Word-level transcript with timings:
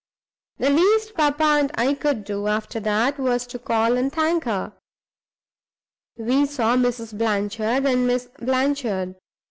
The 0.57 0.71
least 0.71 1.13
papa 1.13 1.43
and 1.43 1.71
I 1.75 1.93
could 1.93 2.23
do, 2.23 2.47
after 2.47 2.79
that, 2.79 3.19
was 3.19 3.45
to 3.45 3.59
call 3.59 3.97
and 3.97 4.11
thank 4.11 4.45
her. 4.45 4.73
We 6.17 6.47
saw 6.47 6.75
Mrs. 6.75 7.15
Blanchard 7.15 7.85
and 7.85 8.07
Miss 8.07 8.27
Blanchard. 8.39 9.13